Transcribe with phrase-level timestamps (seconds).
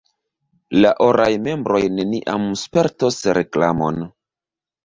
[0.85, 4.03] La oraj membroj neniam spertos reklamon.